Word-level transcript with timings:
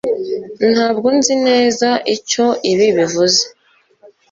ntabwo 0.71 1.07
nzi 1.17 1.33
neza 1.45 1.89
icyo 2.15 2.45
ibi 2.71 2.87
bivuze 2.97 3.41